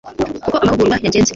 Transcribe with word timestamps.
uko 0.47 0.55
amahugurwa 0.61 0.97
yagenze 1.03 1.29